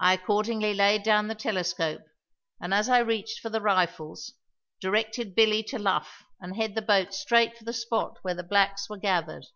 I 0.00 0.14
accordingly 0.14 0.74
laid 0.74 1.04
down 1.04 1.28
the 1.28 1.36
telescope 1.36 2.02
and, 2.60 2.74
as 2.74 2.88
I 2.88 2.98
reached 2.98 3.38
for 3.38 3.48
the 3.48 3.60
rifles, 3.60 4.32
directed 4.80 5.36
Billy 5.36 5.62
to 5.68 5.78
luff 5.78 6.24
and 6.40 6.56
head 6.56 6.74
the 6.74 6.82
boat 6.82 7.14
straight 7.14 7.56
for 7.56 7.62
the 7.62 7.72
spot 7.72 8.18
where 8.22 8.34
the 8.34 8.42
blacks 8.42 8.88
were 8.90 8.98
gathered. 8.98 9.46